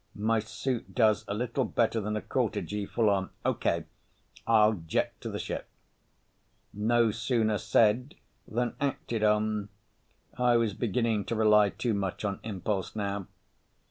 [0.15, 3.29] My suit does a little better than a quarter G full on.
[3.45, 3.83] Okay.
[4.47, 5.65] I'll jet to the ship._
[6.73, 8.15] No sooner said
[8.47, 13.27] than acted on—I was beginning to rely too much on impulse now.